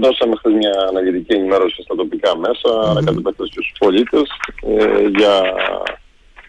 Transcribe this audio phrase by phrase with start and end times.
[0.00, 2.88] Δώσαμε χθες μια αναλυτική ενημέρωση στα τοπικά μέσα, mm-hmm.
[2.88, 4.22] αλλά κατ' επέκταση και στους πολίτες,
[4.62, 5.42] ε, για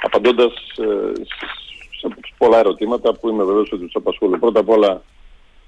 [0.02, 1.24] απαντώντας ε,
[2.00, 2.08] σε
[2.38, 4.40] πολλά ερωτήματα που είμαι βεβαίως ότι τους απασχολούν.
[4.40, 5.02] Πρώτα απ' όλα,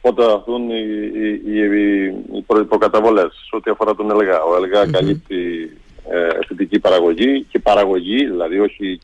[0.01, 0.83] πότε θα δουν οι,
[1.13, 4.43] οι, οι, οι προκαταβολές ό,τι αφορά τον ΕΛΓΑ.
[4.43, 4.91] Ο ΕΛΓΑ mm-hmm.
[4.91, 5.71] καλύπτει
[6.09, 8.99] ε, αισθητική παραγωγή και παραγωγή, δηλαδή όχι,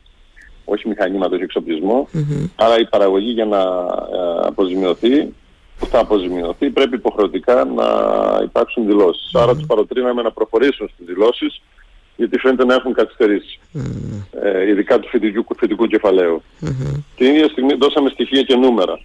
[0.64, 2.50] όχι μηχανήματα, όχι εξοπλισμό, mm-hmm.
[2.56, 5.34] άρα η παραγωγή για να ε, αποζημιωθεί που
[5.86, 7.86] θα αποζημιωθεί πρέπει υποχρεωτικά να
[8.42, 9.30] υπάρξουν δηλώσεις.
[9.34, 9.40] Mm.
[9.40, 11.60] Άρα τους παροτρύναμε να προχωρήσουν στις δηλώσεις
[12.16, 13.58] γιατί φαίνεται να έχουν καθυστερήσει.
[13.74, 13.80] Mm.
[14.42, 16.42] Ε, ειδικά του φοιτητικού, φοιτητικού κεφαλαίου.
[16.60, 17.04] Mm-hmm.
[17.16, 18.98] Την ίδια στιγμή δώσαμε στοιχεία και νούμερα.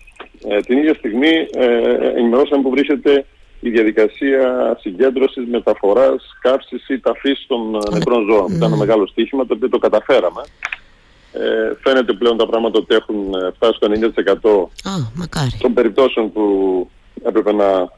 [0.48, 1.68] Ε, την ίδια στιγμή ε,
[2.16, 3.26] ενημερώσαμε που βρίσκεται
[3.60, 7.91] η διαδικασία συγκέντρωσης, μεταφοράς, κάψης ή ταφής των mm.
[7.91, 8.46] νεκρών ζώων.
[8.46, 8.55] Mm.
[8.55, 10.41] Ήταν ένα μεγάλο στοίχημα το οποίο το καταφέραμε.
[11.34, 13.88] Ε, φαίνεται πλέον τα πράγματα ότι έχουν ε, φτάσει στο
[15.46, 16.44] 90% των περιπτώσεων που
[17.24, 17.91] έπρεπε να,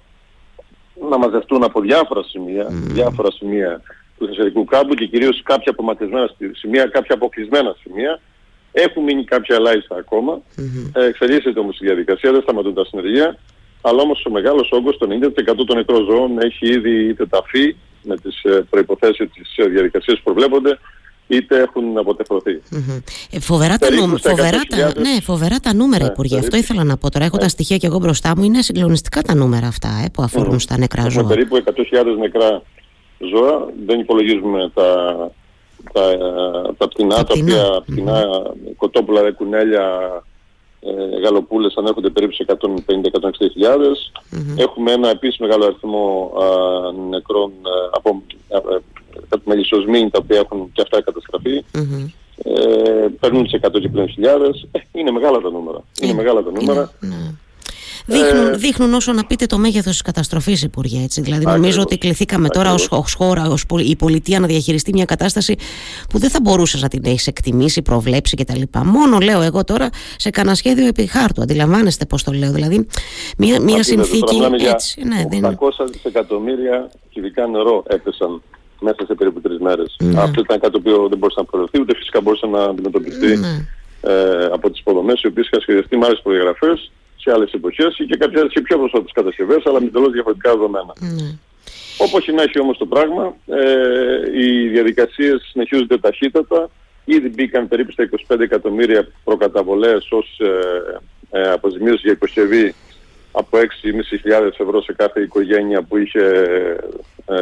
[1.09, 3.81] να μαζευτούν από διάφορα σημεία, διάφορα σημεία
[4.17, 8.19] του θεσσαλικού κάμπου και κυρίως κάποια απομακρυσμένα σημεία, κάποια αποκλεισμένα σημεία.
[8.71, 10.41] Έχουν μείνει κάποια ελάχιστα ακόμα.
[10.57, 10.91] Mm-hmm.
[10.93, 13.37] Ε, εξελίσσεται όμως η διαδικασία, δεν σταματούν τα συνεργεία.
[13.81, 18.17] Αλλά όμως ο μεγάλος όγκος, το 90% των νεκρών ζώων, έχει ήδη είτε ταφεί με
[18.17, 20.79] τις ε, προϋποθέσεις της ε, διαδικασίας που προβλέπονται,
[21.27, 22.61] είτε έχουν αποτεφρωθεί.
[22.71, 23.01] Mm-hmm.
[23.31, 26.37] Ε, φοβερά, τα νούμερα, φοβερά, τα, ναι, φοβερά τα νούμερα, ναι, Υπουργέ.
[26.37, 27.09] Αυτό ήθελα να πω.
[27.09, 27.41] Τώρα έχω ναι.
[27.41, 28.43] τα στοιχεία και εγώ μπροστά μου.
[28.43, 30.61] Είναι συγκλονιστικά τα νούμερα αυτά ε, που αφορούν mm-hmm.
[30.61, 31.21] στα νεκρά ζώα.
[31.21, 31.63] Έχουμε περίπου
[32.13, 32.61] 100.000 νεκρά
[33.33, 33.65] ζώα.
[33.85, 34.91] Δεν υπολογίζουμε τα,
[35.93, 36.17] τα,
[36.77, 38.73] τα πτηνά, τα, τα οποία πτηνά, mm-hmm.
[38.77, 39.83] κοτόπουλα, κουνέλια,
[40.85, 42.53] ε, γαλοπούλες ανέρχονται περίπου σε 150-160
[43.75, 44.57] mm-hmm.
[44.57, 46.45] Έχουμε ένα επίσης μεγάλο αριθμό α,
[47.09, 48.21] νεκρών α, από
[49.43, 51.63] μελισσοσμήνη τα οποία έχουν και αυτά καταστραφεί.
[51.73, 52.11] Mm-hmm.
[52.43, 54.67] Ε, παίρνουν σε 100 και πλέον χιλιάδες.
[54.71, 55.83] Ε, είναι μεγάλα τα νούμερα.
[56.01, 56.91] Είναι ε, μεγάλα τα νούμερα.
[57.03, 57.31] Είναι, ναι.
[58.05, 61.03] Δείχνουν, ε, δείχνουν όσο να πείτε το μέγεθος της καταστροφής, Υπουργέ.
[61.03, 61.21] Έτσι.
[61.21, 65.55] Δηλαδή, νομίζω ότι κληθήκαμε τώρα ω χώρα, ως η πολιτεία να διαχειριστεί μια κατάσταση
[66.09, 68.61] που δεν θα μπορούσες να την έχεις εκτιμήσει, προβλέψει κτλ.
[68.83, 71.41] Μόνο λέω εγώ τώρα σε κανένα σχέδιο επί χάρτου.
[71.41, 72.51] Αντιλαμβάνεστε πώς το λέω.
[72.51, 72.87] Δηλαδή,
[73.37, 74.37] μια, μια συνθήκη.
[74.67, 78.41] Έτσι, ναι, 800 δισεκατομμύρια κυβικά νερό έπεσαν
[78.79, 79.95] μέσα σε περίπου τρεις μέρες.
[80.03, 80.21] Ναι.
[80.21, 83.67] Αυτό ήταν κάτι που δεν μπορούσε να προβλεφθεί, ούτε φυσικά μπορούσε να αντιμετωπιστεί ναι.
[84.01, 86.91] ε, από τις υποδομές, οι οποίες είχαν σχεδιαστεί με άλλες προδιαγραφές
[87.25, 90.93] σε άλλες εποχές και κάποιες σε πιο πρόσφατε κατασκευές, αλλά με τελώ διαφορετικά δεδομένα.
[90.99, 91.37] Ναι.
[91.97, 96.69] Όπως να έχει όμως το πράγμα, ε, οι διαδικασίες συνεχίζονται ταχύτατα.
[97.05, 102.73] Ήδη μπήκαν περίπου στα 25 εκατομμύρια προκαταβολές ως ε, ε, αποζημίωση για υποσκευή
[103.31, 106.23] από 6.500 ευρώ σε κάθε οικογένεια που είχε
[107.25, 107.35] ε,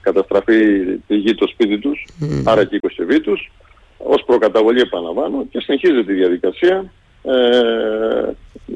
[0.00, 2.42] καταστραφεί τη γη το σπίτι τους, mm.
[2.44, 3.52] άρα και η οικοσεβή τους,
[3.96, 8.30] ως προκαταβολή επαναλαμβάνω και συνεχίζεται η διαδικασία ε,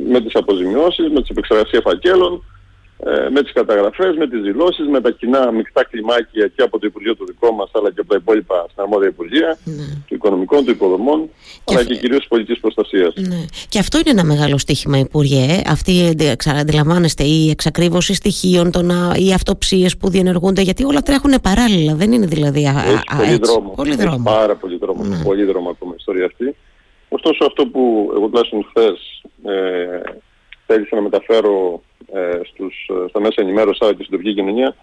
[0.06, 2.44] με τις αποζημιώσεις, με τις επεξεργασία φακέλων,
[3.04, 6.86] ε, με τις καταγραφές, με τις δηλώσεις, με τα κοινά μεικτά κλιμάκια και από το
[6.86, 9.70] Υπουργείο του δικό μας αλλά και από τα υπόλοιπα στην αρμόδια Υπουργεία, mm.
[10.06, 11.28] του Οικονομικών, του Υποδομών,
[11.64, 13.14] και αλλά και κυρίως της πολιτικής προστασίας.
[13.16, 13.44] Ναι.
[13.68, 15.44] Και αυτό είναι ένα μεγάλο στίχημα, Υπουργέ.
[15.44, 15.62] Ε.
[15.66, 16.16] Αυτή,
[16.46, 22.26] αντιλαμβάνεστε, η εξακρίβωση στοιχείων, των, οι αυτοψίες που διενεργούνται, γιατί όλα τρέχουν παράλληλα, δεν είναι
[22.26, 23.72] δηλαδή α, Έχει α, πολύ, δρόμο.
[23.76, 24.22] πολύ δρόμο.
[24.26, 25.04] Έχει πάρα πολύ δρόμο.
[25.04, 25.22] Ναι.
[25.24, 26.56] Πολύ δρόμο ακόμα η ιστορία αυτή.
[27.08, 30.00] Ωστόσο αυτό που εγώ τουλάχιστον χθες ε,
[30.66, 31.82] θέλησα να μεταφέρω
[32.12, 34.74] ε, στους, στα μέσα ενημέρωσης αλλά και στην τοπική κοινωνία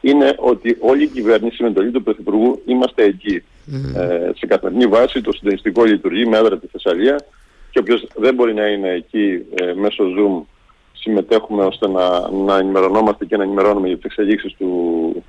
[0.00, 3.42] είναι ότι όλη η κυβέρνηση με εντολή του Πρωθυπουργού είμαστε εκεί.
[3.66, 4.00] Mm.
[4.00, 7.24] Ε, σε καθημερινή βάση το συντονιστικό λειτουργεί με έδρα τη Θεσσαλία
[7.70, 10.42] και όποιος δεν μπορεί να είναι εκεί ε, μέσω Zoom
[10.92, 15.24] συμμετέχουμε ώστε να, να ενημερωνόμαστε και να ενημερώνουμε για τις εξελίξεις του,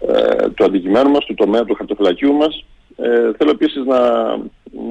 [0.00, 2.64] ε, του αντικειμένου μας, του τομέα του χαρτοφυλακίου μας.
[2.96, 4.00] Ε, θέλω επίσης να,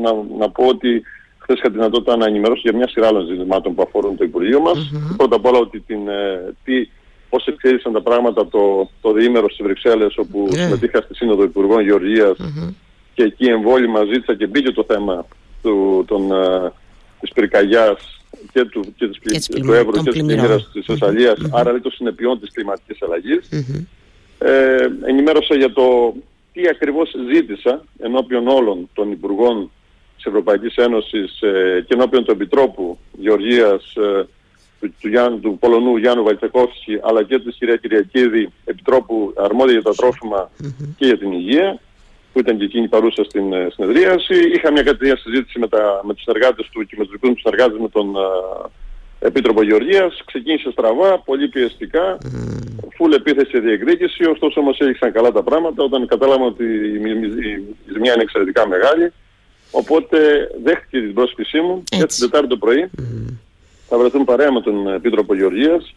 [0.01, 1.03] να, να πω ότι
[1.41, 4.59] χθες είχα τη δυνατότητα να ενημερώσω για μια σειρά άλλων ζητημάτων που αφορούν το Υπουργείο
[4.59, 4.91] μας.
[4.93, 5.15] Mm-hmm.
[5.17, 6.89] Πρώτα απ' όλα ότι την, ε, τι,
[7.29, 10.55] πώς εξέλιξαν τα πράγματα το, το διήμερο στις Βρυξέλλες όπου yeah.
[10.55, 10.61] Ναι.
[10.61, 12.73] συμμετείχα στη Σύνοδο Υπουργών Γεωργίας mm-hmm.
[13.13, 15.25] και εκεί εμβόλυμα ζήτησα και μπήκε το θέμα
[15.61, 16.71] του, των, ε,
[17.19, 21.49] της πυρκαγιάς και του, και της, και του Εύρου και της πλημμύρας της Θεσσαλίας, mm-hmm.
[21.51, 23.49] άρα δηλαδή των συνεπειών της κλιματικής αλλαγής.
[23.51, 23.85] Mm-hmm.
[24.37, 26.13] Ε, ενημέρωσα για το
[26.53, 29.71] τι ακριβώς ζήτησα ενώπιον όλων των Υπουργών
[30.21, 34.27] της Ευρωπαϊκής Ένωσης ε, και ενώπιον του Επιτρόπου Γεωργίας ε,
[34.79, 39.81] του, του, Γιάννου, του Πολωνού Γιάννου Βαλτσεκόφσκι αλλά και της κυρία Κυριακίδη Επιτρόπου αρμόδια για
[39.81, 40.49] τα τροφιμα
[40.97, 41.79] και για την υγεία
[42.33, 44.35] που ήταν και εκείνη παρούσα στην ε, συνεδρίαση.
[44.55, 47.35] Είχα μια κατευθείαν συζήτηση με, τα, με τους συνεργάτες του και με τους δικούς μου
[47.37, 50.23] συνεργάτες με τον ε, Επίτροπο Γεωργίας.
[50.25, 52.27] Ξεκίνησε στραβά, πολύ πιεστικά, mm.
[52.95, 57.51] φουλ επίθεση διεκδίκηση, ωστόσο όμως έλειξαν καλά τα πράγματα όταν κατάλαβα ότι η, η,
[57.85, 59.13] η ζημιά είναι εξαιρετικά μεγάλη.
[59.71, 63.33] Οπότε δέχτηκε την πρόσκλησή μου και την Τετάρτη το πρωί mm.
[63.87, 65.95] θα βρεθούν παρέα με τον Επίτροπο Γεωργίας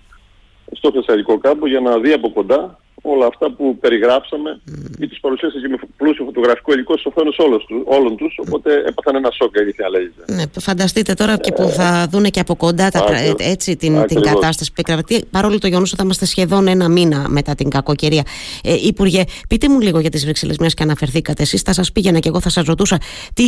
[0.73, 5.03] στο Θεσσαλικό κάμπο για να δει από κοντά όλα αυτά που περιγράψαμε mm.
[5.03, 7.37] ή τις παρουσίασε και με πλούσιο φωτογραφικό υλικό στους οθόνες
[7.85, 10.23] όλων τους, οπότε έπαθαν ένα σοκ, αλήθεια λέγεται.
[10.27, 13.05] Ναι, φανταστείτε τώρα και που ε, θα δούνε και από κοντά τα,
[13.39, 17.27] έτσι, την, την κατάσταση που επικρατεί, παρόλο το γεγονός ότι θα είμαστε σχεδόν ένα μήνα
[17.29, 18.23] μετά την κακοκαιρία.
[18.65, 22.19] Ε, Υπουργέ, πείτε μου λίγο για τις Βρυξέλλες, μιας και αναφερθήκατε εσείς, θα σας πήγαινα
[22.19, 22.99] και εγώ θα σας ρωτούσα
[23.35, 23.45] τι,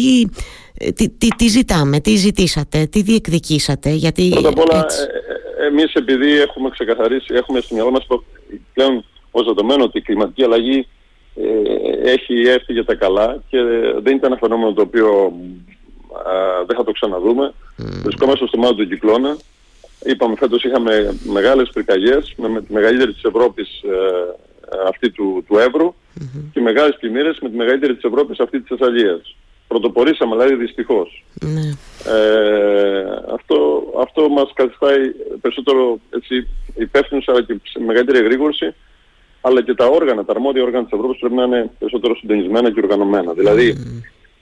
[0.95, 4.29] τι, τι, τι ζητάμε, τι ζητήσατε, τι διεκδικήσατε, γιατί...
[4.29, 4.99] Πρώτα απ' όλα, έτσι.
[5.01, 8.07] Ε, ε, εμείς επειδή έχουμε ξεκαθαρίσει, έχουμε στο μυαλό μας
[8.73, 9.05] πλέον
[9.39, 10.87] ως δεδομένο ότι η κλιματική αλλαγή
[11.35, 13.59] ε, έχει έρθει για τα καλά και
[14.03, 15.33] δεν ήταν ένα φαινόμενο το οποίο
[16.67, 17.53] δεν θα το ξαναδούμε.
[17.79, 17.85] Mm.
[18.03, 19.37] Βρισκόμαστε στο μάτι του κυκλώνα.
[20.05, 25.95] Είπαμε φέτος είχαμε μεγάλες πυρκαγιές με, τη μεγαλύτερη της Ευρώπης ε, αυτή του, του ευρου
[26.53, 29.37] και μεγάλες πλημμύρες με τη μεγαλύτερη της Ευρώπης αυτή της Θεσσαλίας.
[29.69, 31.25] Πρωτοπορήσαμε δηλαδή δυστυχώς.
[31.41, 31.71] Ναι.
[32.15, 33.05] Ε,
[33.35, 35.11] αυτό, αυτό μας καθιστάει
[35.41, 38.75] περισσότερο έτσι, υπεύθυνους αλλά και σε μεγαλύτερη εγρήγορση
[39.47, 42.81] αλλά και τα όργανα, τα αρμόδια όργανα της Ευρώπης πρέπει να είναι περισσότερο συντονισμένα και
[42.83, 43.33] οργανωμένα.
[43.33, 43.77] Δηλαδή,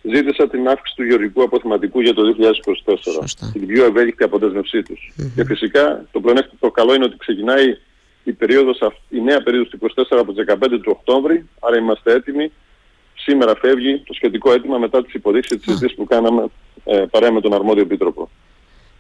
[0.03, 3.51] ζήτησα την αύξηση του γεωργικού αποθεματικού για το 2024 Σωστά.
[3.53, 5.13] την πιο ευέλικτη αποδέσμευσή τους.
[5.35, 6.21] Και φυσικά το,
[6.61, 7.77] το καλό είναι ότι ξεκινάει
[8.25, 8.79] η, περίοδος,
[9.09, 12.53] η νέα περίοδος του 24 από τις 15 του Οκτώβρη, άρα είμαστε έτοιμοι.
[13.15, 16.47] Σήμερα φεύγει το σχετικό αίτημα μετά τις υποδείξεις της συζήτησης που κάναμε
[16.85, 18.31] ε, παρέα με τον αρμόδιο επίτροπο.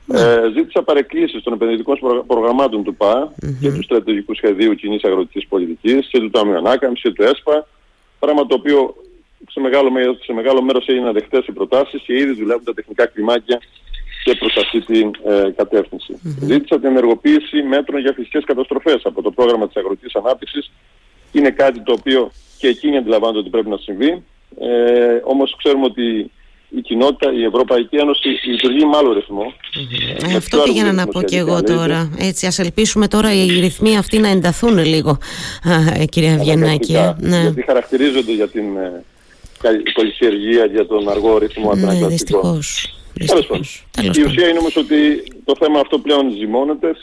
[0.06, 0.20] Ναι.
[0.20, 6.06] Ε, ζήτησα παρεκκλήσεις των επενδυτικών προγραμμάτων του ΠΑ και του στρατηγικού σχεδίου κοινής αγροτικής πολιτικής
[6.06, 7.66] και του Ταμείου Ανάκαμψης και του ΕΣΠΑ,
[8.18, 8.94] πράγμα το οποίο
[9.50, 9.90] σε μεγάλο,
[10.24, 13.60] σε μεγάλο μέρος έγιναν δεχτές οι προτάσεις και ήδη δουλεύουν τα τεχνικά κλιμάκια
[14.24, 16.18] και προς αυτή την ε, κατεύθυνση.
[16.40, 20.70] Ζήτησα την ενεργοποίηση μέτρων για φυσικές καταστροφές από το πρόγραμμα της αγροτικής ανάπτυξης.
[21.32, 24.24] Είναι κάτι το οποίο και εκείνοι αντιλαμβάνονται ότι πρέπει να συμβεί.
[24.60, 26.30] Ε, όμως ξέρουμε ότι
[26.76, 29.52] η κοινότητα, η Ευρωπαϊκή Ένωση λειτουργεί με άλλο ρυθμό.
[30.28, 32.10] Ε, αυτό πήγαινα να πω και εγώ τώρα.
[32.18, 35.18] Έτσι, ας ελπίσουμε τώρα οι ρυθμοί αυτοί να ενταθούν λίγο,
[36.00, 36.94] ε, κυρία Βιεννάκη.
[36.94, 37.14] Ε.
[37.18, 37.40] Ναι.
[37.40, 39.04] Γιατί χαρακτηρίζονται για την ε,
[39.92, 42.88] κολυσιεργία, για τον αργό ρυθμό ναι, δυστυχώς.
[44.16, 44.96] Η ουσία είναι όμως ότι
[45.44, 46.96] το θέμα αυτό πλέον ζυμώνεται,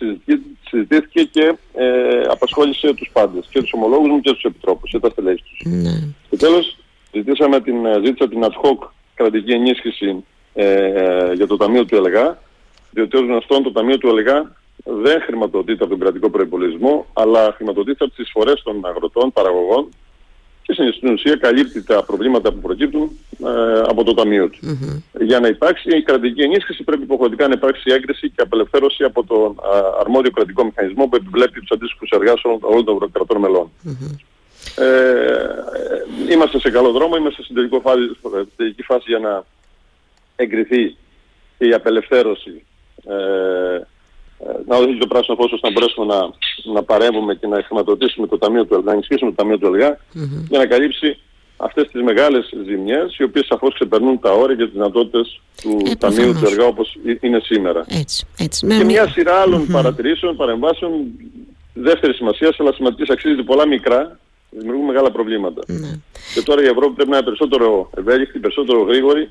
[0.70, 5.10] συζητήθηκε και ε, απασχόλησε τους πάντες, και τους ομολόγους μου και τους επιτρόπους, και τα
[5.10, 5.72] στελέχη τους.
[5.72, 5.94] Ναι.
[6.30, 6.78] Και τέλος,
[7.14, 7.76] ζητήσαμε την,
[8.06, 8.90] ζήτησα την ad hoc
[9.22, 10.24] κρατική ενίσχυση
[10.54, 12.42] ε, για το Ταμείο του ΕΛΓΑ,
[12.92, 18.04] διότι ως γνωστόν το Ταμείο του ΕΛΓΑ δεν χρηματοδοτείται από τον κρατικό προϋπολογισμό, αλλά χρηματοδοτείται
[18.04, 19.90] από τις εισφορές των αγροτών, παραγωγών
[20.62, 23.12] και στην ουσία καλύπτει τα προβλήματα που προκύπτουν
[23.46, 24.60] ε, από το Ταμείο του.
[25.22, 29.56] Για να υπάρξει η κρατική ενίσχυση πρέπει υποχρεωτικά να υπάρξει έγκριση και απελευθέρωση από τον
[30.00, 33.72] αρμόδιο κρατικό μηχανισμό που επιβλέπει τους αντίστοιχους εργάσεων όλων των κρατών μελών.
[34.76, 38.00] Ε, είμαστε σε καλό δρόμο, είμαστε στην τελική φάση,
[38.56, 39.44] τελική φάση για να
[40.36, 40.96] εγκριθεί
[41.58, 42.64] η απελευθέρωση
[43.06, 43.84] ε, ε
[44.68, 46.20] να οδηγήσει το πράσινο φως ώστε να μπορέσουμε να,
[46.74, 49.98] να παρέμβουμε και να χρηματοδοτήσουμε το Ταμείο του ΕΛΓΑ, να ενισχύσουμε το Ταμείο του ΕΛΓΑ
[49.98, 50.46] mm-hmm.
[50.50, 51.18] για να καλύψει
[51.58, 55.96] αυτές τις μεγάλες ζημιές οι οποίες σαφώς ξεπερνούν τα όρια και τις δυνατότητες του ε,
[55.96, 57.86] Ταμείου του ΕΛΓΑ όπως είναι σήμερα.
[57.88, 58.68] Έτσι, έτσι.
[58.68, 59.72] Και μια σειρά άλλων mm-hmm.
[59.72, 60.92] παρατηρήσεων, παρεμβάσεων
[61.74, 64.20] δεύτερη σημασία, αλλά σημαντικής αξίζει πολλά μικρά
[64.52, 65.62] δημιουργούν μεγάλα προβλήματα.
[65.68, 66.00] Ναι.
[66.34, 69.30] Και τώρα η Ευρώπη πρέπει να είναι περισσότερο ευέλικτη, περισσότερο γρήγορη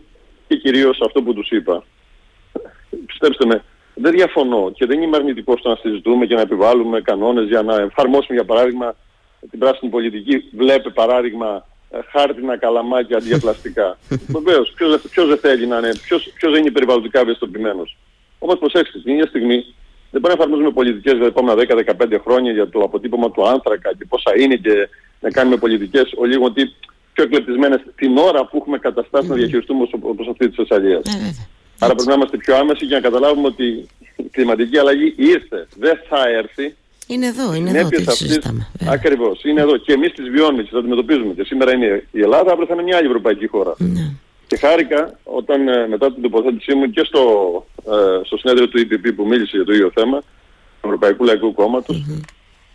[0.48, 1.84] και κυρίως αυτό που τους είπα.
[3.06, 3.64] Πιστέψτε με,
[3.94, 7.74] δεν διαφωνώ και δεν είμαι αρνητικός στο να συζητούμε και να επιβάλλουμε κανόνες για να
[7.74, 8.96] εφαρμόσουμε για παράδειγμα
[9.50, 10.44] την πράσινη πολιτική.
[10.56, 13.98] Βλέπε παράδειγμα ε, χάρτινα καλαμάκια αντί για πλαστικά.
[14.38, 17.96] Βεβαίως, ποιος, ποιος δεν θέλει να είναι, ποιος, ποιος δεν είναι περιβαλλοντικά ευαισθητοποιημένος.
[18.38, 19.74] Όμως προσέξτε, την ίδια στιγμή
[20.10, 21.54] δεν μπορούμε να εφαρμόζουμε πολιτικές για τα επόμενα
[22.16, 24.88] 10-15 χρόνια για το αποτύπωμα του άνθρακα και πόσα είναι και
[25.20, 26.62] να κάνουμε πολιτικές ο λίγο τι
[27.12, 31.02] πιο εκλεπτισμένες την ώρα που έχουμε καταστάσει να διαχειριστούμε όπως αυτή της Θεσσαλίας.
[31.06, 31.30] Ναι,
[31.78, 33.64] Άρα πρέπει να είμαστε πιο άμεσοι για να καταλάβουμε ότι
[34.16, 36.74] η κλιματική αλλαγή ήρθε, δεν θα έρθει.
[37.06, 38.68] Είναι εδώ, είναι εδώ τι συζητάμε.
[38.86, 41.32] Ακριβώς, είναι εδώ και εμείς τις βιώνουμε και τις αντιμετωπίζουμε.
[41.34, 43.74] Και σήμερα είναι η Ελλάδα, αύριο θα είναι μια άλλη ευρωπαϊκή χώρα.
[43.78, 44.12] Ναι.
[44.50, 47.22] Και χάρηκα όταν ε, μετά την τοποθέτησή μου και στο,
[47.86, 50.18] ε, στο συνέδριο του EPP που μίλησε για το ίδιο θέμα,
[50.80, 52.04] του Ευρωπαϊκού Λαϊκού Κόμματος,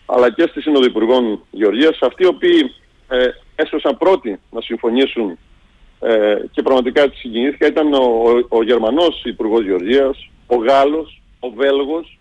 [0.05, 2.75] αλλά και στη Σύνοδο Υπουργών Γεωργίας, αυτοί οι οποίοι
[3.07, 5.37] ε, έσωσαν πρώτοι να συμφωνήσουν
[5.99, 7.67] ε, και πραγματικά έτσι συγκινήθηκα.
[7.67, 12.19] Ήταν ο, ο, ο Γερμανός Υπουργός Γεωργίας, ο Γάλλος, ο Βέλγος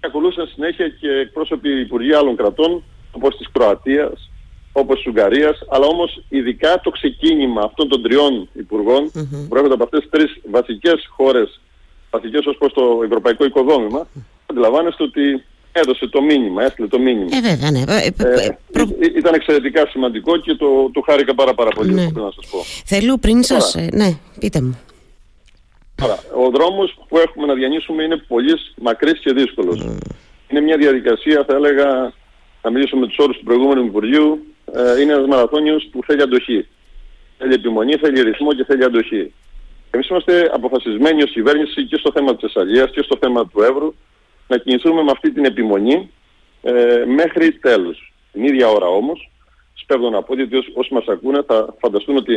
[0.00, 2.82] και ακολούθησαν συνέχεια και εκπρόσωποι Υπουργοί άλλων κρατών
[3.12, 4.30] όπως της Κροατίας,
[4.72, 9.28] όπως της Ουγγαρίας, αλλά όμως ειδικά το ξεκίνημα αυτών των τριών υπουργών mm-hmm.
[9.30, 11.60] που προέρχονται από αυτές τις τρεις βασικές χώρες,
[12.10, 14.06] βασικές ως προς το ευρωπαϊκό οικοδόμημα,
[14.46, 17.36] αντιλαμβάνεστε ότι έδωσε το μήνυμα, έστειλε το μήνυμα.
[17.36, 17.82] Ε, βέβαια, ναι.
[17.86, 18.84] Ε, ε, ε προ...
[19.16, 22.02] Ήταν εξαιρετικά σημαντικό και το, το χάρηκα πάρα, πάρα πολύ, ναι.
[22.02, 22.58] να σας πω.
[22.84, 23.74] Θέλω πριν σας...
[23.92, 24.78] ναι, πείτε μου.
[26.02, 29.80] Άρα, ο δρόμος που έχουμε να διανύσουμε είναι πολύ μακρύς και δύσκολος.
[30.48, 32.12] Είναι μια διαδικασία, θα έλεγα,
[32.62, 36.68] να μιλήσω με τους όρους του προηγούμενου Υπουργείου, ε, είναι ένας μαραθώνιος που θέλει αντοχή.
[37.38, 39.32] Θέλει επιμονή, θέλει ρυθμό και θέλει αντοχή.
[39.90, 43.94] Εμείς είμαστε αποφασισμένοι ως κυβέρνηση και στο θέμα της Θεσσαλίας και στο θέμα του Εύρου
[44.48, 46.10] να κινηθούμε με αυτή την επιμονή
[46.62, 48.12] ε, μέχρι τέλους.
[48.32, 49.30] Την ίδια ώρα όμως,
[49.74, 52.34] σπέβδω να πω, ότι όσοι μας ακούνε θα φανταστούν ότι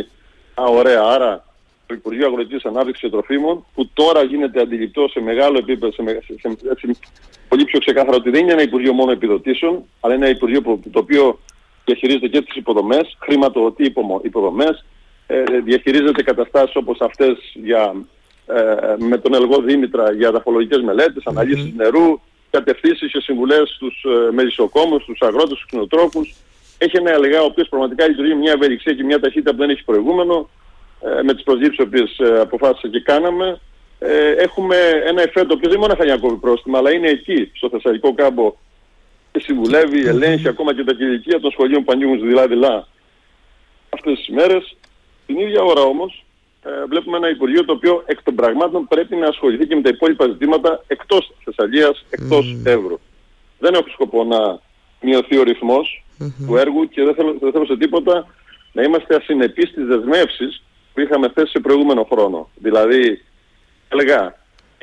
[0.54, 1.44] α, ωραία, άρα
[1.86, 6.56] το Υπουργείο Αγροτικής Ανάπτυξης και Τροφίμων, που τώρα γίνεται αντιληπτό σε μεγάλο επίπεδο, σε, σε,
[6.78, 6.96] σε,
[7.48, 10.98] πολύ πιο ξεκάθαρα ότι δεν είναι ένα Υπουργείο μόνο επιδοτήσεων, αλλά είναι ένα Υπουργείο το
[10.98, 11.38] οποίο
[11.86, 14.84] διαχειρίζεται και τις υποδομές, χρηματοδοτεί υποδομές,
[15.26, 17.94] ε, διαχειρίζεται καταστάσεις όπως αυτές για,
[18.46, 24.32] ε, με τον Ελγό Δήμητρα για δαφολογικές μελέτες, αναλύσεις νερού, κατευθύνσεις και συμβουλές στους ε,
[24.32, 26.34] μελισσοκόμους, στους αγρότες, στους κτηνοτρόφους.
[26.78, 29.84] Έχει ένα ελεγά ο οποίος πραγματικά λειτουργεί μια ευελιξία και μια ταχύτητα που δεν έχει
[29.84, 30.48] προηγούμενο
[31.00, 33.60] ε, με τις προσδίψεις που οποίες ε, αποφάσισα και κάναμε.
[33.98, 34.76] Ε, έχουμε
[35.06, 38.46] ένα εφέ το οποίο δεν μόνο θα κόβει πρόστιμα, αλλά είναι εκεί, στο Θεσσαλικό κάμπο
[38.50, 38.65] και
[39.40, 42.88] συμβουλεύει, ελέγχει ακόμα και τα κηλικία των σχολείων που ανοίγουν δειλά-δειλά
[43.88, 44.76] αυτές τις μέρες.
[45.26, 46.24] Την ίδια ώρα όμως
[46.62, 49.88] ε, βλέπουμε ένα Υπουργείο το οποίο εκ των πραγμάτων πρέπει να ασχοληθεί και με τα
[49.88, 52.66] υπόλοιπα ζητήματα εκτός Θεσσαλίας, εκτός mm.
[52.66, 52.98] Εύρου.
[53.58, 54.60] Δεν έχω σκοπό να
[55.00, 56.04] μειωθεί ο ρυθμος
[56.46, 58.26] του έργου και δεν θέλω, δεν θέλω σε τίποτα
[58.72, 60.62] να είμαστε ασυνεπείς στις δεσμεύσεις
[60.94, 62.50] που είχαμε θέσει σε προηγούμενο χρόνο.
[62.54, 63.22] Δηλαδή,
[63.88, 64.34] έλεγα,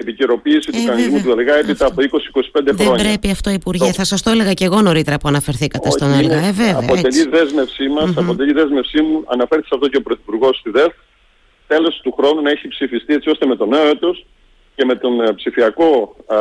[0.03, 2.05] επικαιροποίηση του ε, κανονισμού του ΕΛΓΑ έπειτα από 20-25
[2.53, 2.74] χρόνια.
[2.74, 3.86] Δεν πρέπει αυτό, Υπουργέ.
[3.86, 3.93] Το...
[3.93, 6.36] Θα σας το έλεγα και εγώ νωρίτερα που αναφερθήκατε στον ΕΛΓΑ.
[6.36, 8.24] Ε, βέβαια, αποτελεί δέσμευσή μας, mm-hmm.
[8.24, 10.93] αποτελεί δέσμευσή μου, αναφέρθηκε σε αυτό και ο Πρωθυπουργός στη ΔΕΦ,
[11.67, 14.25] τέλος του χρόνου να έχει ψηφιστεί έτσι ώστε με το νέο έτος
[14.75, 16.38] και με τον ε, ψηφιακό α,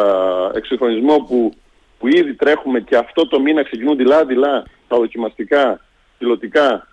[0.55, 1.53] εξυγχρονισμό που,
[1.99, 5.81] που ήδη τρέχουμε και αυτό το μήνα ξεκινούν δειλά-δειλά τα δοκιμαστικά,
[6.19, 6.87] πιλωτικά,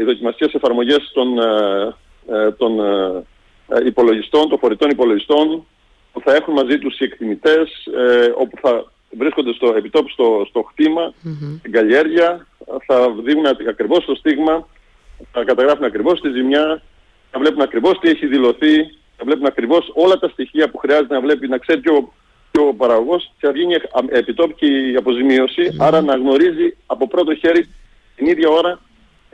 [0.00, 2.72] οι δοκιμαστικές εφαρμογές των, ε, των
[3.86, 5.66] υπολογιστών, των φορητών υπολογιστών που
[6.26, 11.12] θα έχουν μαζί τους οι εκτιμητές, ε, όπου θα βρίσκονται στο επιτόπου στο, στο χτήμα,
[11.12, 11.56] mm-hmm.
[11.58, 12.46] στην καλλιέργεια,
[12.86, 14.68] θα δίνουν ακριβώς το στίγμα,
[15.32, 16.82] θα καταγράφουν ακριβώς τη ζημιά,
[17.30, 18.74] θα βλέπουν ακριβώς τι έχει δηλωθεί,
[19.16, 22.12] θα βλέπουν ακριβώς όλα τα στοιχεία που χρειάζεται να βλέπει, να ξέρει και ο,
[22.50, 23.64] και ο παραγωγός και θα βγει
[24.08, 25.86] επιτόπικη αποζημίωση, mm-hmm.
[25.86, 27.68] άρα να γνωρίζει από πρώτο χέρι
[28.16, 28.80] την ίδια ώρα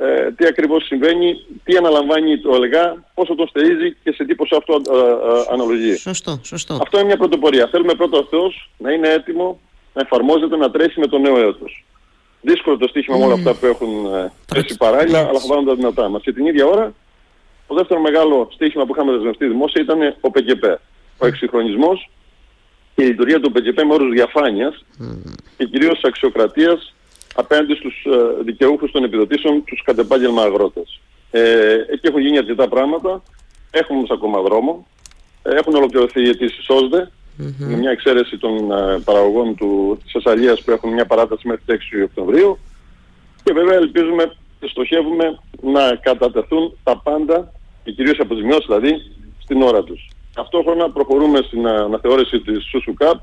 [0.05, 4.57] ε, τι ακριβώς συμβαίνει, τι αναλαμβάνει το ΕΛΓΑ, πόσο το στηρίζει και σε τι ποσό
[4.57, 5.95] αυτό ε, ε, αναλογεί.
[5.97, 6.79] Σωστό, σωστό.
[6.83, 7.69] Αυτό είναι μια πρωτοπορία.
[7.71, 9.61] Θέλουμε πρώτο αυτός να είναι έτοιμο
[9.95, 11.85] να εφαρμόζεται, να τρέχει με το νέο έτος.
[12.41, 13.19] Δύσκολο το στοίχημα mm.
[13.19, 13.91] με όλα αυτά που έχουν
[14.47, 16.23] τρέσει παράλληλα, αλλά θα βάλουν τα δυνατά μας.
[16.23, 16.95] Και την ίδια ώρα,
[17.69, 20.65] το δεύτερο μεγάλο στοίχημα που είχαμε δεσμευτεί δημόσια ήταν ο ΠΚΠ.
[21.19, 22.11] Ο εξυγχρονισμός
[22.95, 25.33] και η λειτουργία του ΠΚΠ με όρους διαφάνειας mm.
[25.57, 26.95] και κυρίως αξιοκρατίας
[27.35, 31.01] απέναντι στους ε, δικαιούχους των επιδοτήσεων, τους κατεπάγγελμα αγρότες.
[31.31, 33.23] Ε, εκεί έχουν γίνει αρκετά πράγματα,
[33.71, 34.87] έχουμε όμως ακόμα δρόμο,
[35.43, 37.11] ε, έχουν ολοκληρωθεί οι αιτήσεις ΩΣΔΕ,
[37.59, 42.05] με μια εξαίρεση των ε, παραγωγών του, της Ασαλίας που έχουν μια παράταση μέχρι 6
[42.05, 42.59] Οκτωβρίου
[43.43, 47.53] και βέβαια ελπίζουμε και στοχεύουμε να κατατεθούν τα πάντα
[47.85, 48.95] και κυρίως αποζημιώσεις δηλαδή
[49.43, 50.09] στην ώρα τους.
[50.35, 53.21] Ταυτόχρονα προχωρούμε στην αναθεώρηση της ΣΟΣΟΚΑΠ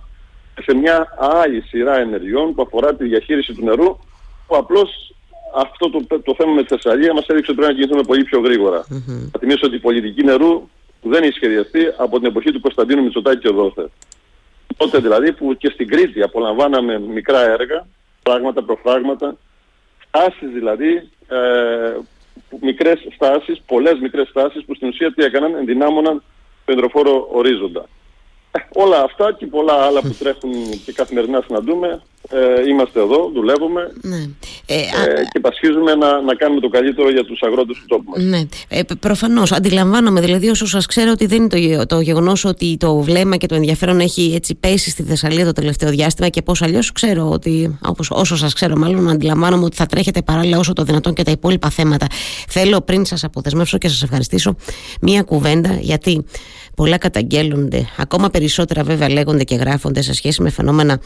[0.64, 3.98] σε μια άλλη σειρά ενεργειών που αφορά τη διαχείριση του νερού
[4.48, 5.16] που απλώς
[5.56, 8.40] αυτό το, το θέμα με τη Θεσσαλία μας έδειξε ότι πρέπει να κινηθούμε πολύ πιο
[8.40, 8.82] γρήγορα.
[8.82, 9.30] Mm-hmm.
[9.32, 10.70] Θα θυμίσω ότι η πολιτική νερού
[11.02, 13.90] δεν έχει σχεδιαστεί από την εποχή του Κωνσταντίνου Μητσοτάκη και Δόθε.
[14.78, 17.88] Τότε δηλαδή που και στην Κρήτη απολαμβάναμε μικρά έργα,
[18.24, 19.38] πράγματα, προφράγματα,
[20.08, 21.94] στάσεις δηλαδή, ε,
[22.62, 26.24] μικρές στάσεις, πολλές μικρές στάσεις που στην ουσία τι έκαναν, ενδυνάμωναν
[26.66, 27.86] το υδροφόρο ορίζοντα.
[28.74, 30.52] Όλα αυτά και πολλά άλλα που τρέχουν
[30.86, 32.02] και καθημερινά συναντούμε.
[32.32, 34.16] Ε, είμαστε εδώ, δουλεύουμε ναι.
[34.66, 34.82] ε, ε,
[35.32, 38.24] και πασχίζουμε να, να κάνουμε το καλύτερο για τους αγρότες του τόπου μας.
[38.24, 38.42] Ναι.
[38.68, 42.96] Ε, προφανώς, αντιλαμβάνομαι δηλαδή όσο σας ξέρω ότι δεν είναι το, το γεγονός ότι το
[42.96, 46.92] βλέμμα και το ενδιαφέρον έχει έτσι πέσει στη Θεσσαλία το τελευταίο διάστημα και πώς αλλιώς
[46.92, 51.14] ξέρω ότι, όπως, όσο σας ξέρω μάλλον αντιλαμβάνομαι ότι θα τρέχετε παράλληλα όσο το δυνατόν
[51.14, 52.08] και τα υπόλοιπα θέματα.
[52.48, 54.56] Θέλω πριν σας αποδεσμεύσω και σας ευχαριστήσω
[55.02, 56.26] μία κουβέντα γιατί
[56.76, 61.00] πολλά καταγγέλλονται, ακόμα περισσότερα βέβαια λέγονται και γράφονται σε σχέση με φαινόμενα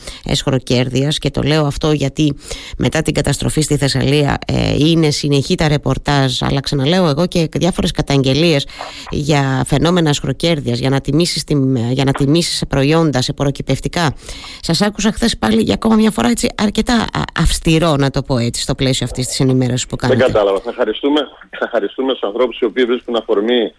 [1.03, 2.36] εσχροκέρδειας και το λέω αυτό γιατί
[2.77, 7.91] μετά την καταστροφή στη Θεσσαλία ε, είναι συνεχή τα ρεπορτάζ αλλά ξαναλέω εγώ και διάφορες
[7.91, 8.67] καταγγελίες
[9.10, 11.43] για φαινόμενα εσχροκέρδειας για να τιμήσεις,
[11.91, 14.13] για να τιμήσεις σε προϊόντα, σε προκυπευτικά.
[14.62, 17.05] Σας άκουσα χθες πάλι για ακόμα μια φορά έτσι αρκετά
[17.39, 20.19] αυστηρό να το πω έτσι στο πλαίσιο αυτής της ενημέρωσης που κάνετε.
[20.19, 20.60] Δεν κατάλαβα.
[20.60, 21.22] Θα χαριστούμε,
[21.60, 23.74] θα χαριστούμε στους ανθρώπους οι οποίοι βρίσκουν αφορμή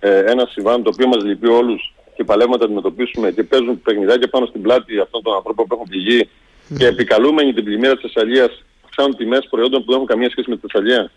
[0.00, 3.82] ε, ένα συμβάν το οποίο μας λυπεί όλους και παλεύουμε να το αντιμετωπίσουμε και παίζουν
[3.82, 6.28] παιχνιδάκια πάνω στην πλάτη αυτών των ανθρώπων που έχουν πληγεί
[6.70, 6.76] mm.
[6.78, 10.56] και επικαλούμενοι την πλημμύρα της Θεσσαλίας αυξάνουν τιμές προϊόντων που δεν έχουν καμία σχέση με
[10.56, 11.10] τη Θεσσαλία.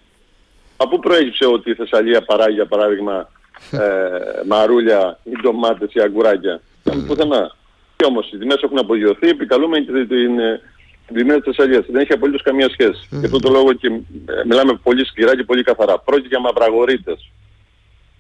[0.78, 3.30] Από πού προέκυψε ότι η Θεσσαλία παράγει για παράδειγμα
[3.72, 3.80] ε,
[4.48, 7.04] μαρούλια ή ντομάτες ή αγκουράκια; Mm.
[7.08, 7.56] Πουθενά.
[7.96, 10.38] Και όμως οι τιμές έχουν απογειωθεί επικαλούμενοι την, την,
[11.06, 11.86] την πλημμύρα της Θεσσαλίας.
[11.86, 13.08] Δεν έχει απολύτως καμία σχέση.
[13.12, 13.20] Mm.
[13.20, 13.88] Γι' αυτό το λόγο και
[14.26, 16.00] ε, μιλάμε πολύ σκληρά και πολύ καθαρά.
[16.00, 17.32] Πρόκειται για μαυραγορείτες.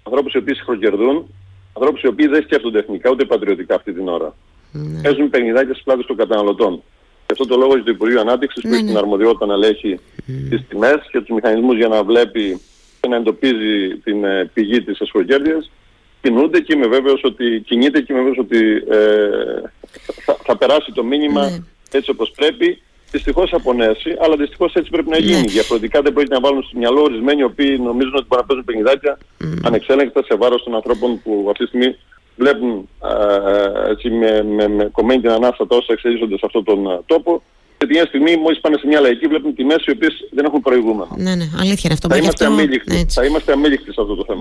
[0.03, 1.34] Ανθρώπους οι οποίοι συγχροκερδούν,
[1.74, 4.36] ανθρώπους οι οποίοι δεν σκέφτονται εθνικά ούτε πατριωτικά αυτή την ώρα.
[4.74, 4.79] Mm.
[5.01, 6.84] Παίζουν παιχνιδάκια στις πλάτες των καταναλωτών.
[7.27, 10.31] Γι' αυτό το λόγο το Υπουργείο Ανάπτυξης που έχει την αρμοδιότητα να ελέγχει mm.
[10.50, 12.62] τις τιμές και τους μηχανισμούς για να βλέπει
[13.00, 15.72] και να εντοπίζει την ε, πηγή της εσχροκέρδειας
[16.22, 19.62] κινούνται και είμαι βέβαιος ότι κινείται και είμαι βέβαιος ότι ε,
[20.25, 21.57] θα, θα, περάσει το μήνυμα ναι.
[21.91, 22.81] έτσι όπως πρέπει.
[23.12, 25.41] Δυστυχώς απονέσει, αλλά δυστυχώς έτσι πρέπει να γίνει.
[25.41, 25.51] Ναι.
[25.51, 28.65] Διαφορετικά δεν μπορεί να βάλουν στο μυαλό ορισμένοι οι οποίοι νομίζουν ότι μπορούν να παίζουν
[28.65, 29.46] παιχνιδάκια mm.
[29.63, 31.96] ανεξέλεγκτα σε βάρος των ανθρώπων που αυτή τη στιγμή
[32.38, 37.00] βλέπουν ε, έτσι, με, με, με κομμένη την ανάσα όσα εξελίσσονται σε αυτόν τον uh,
[37.06, 37.41] τόπο.
[37.77, 41.15] Και την στιγμή, μόλις πάνε σε μια λαϊκή, βλέπουν τιμές οι οποίες δεν έχουν προηγούμενο.
[41.17, 42.08] Ναι, ναι, αλήθεια είναι αυτό.
[42.10, 42.56] Θα, είμαστε, αυτό...
[42.56, 44.36] αμήλικτοι, θα είμαστε αμήλικτοι σε αυτό το θέμα.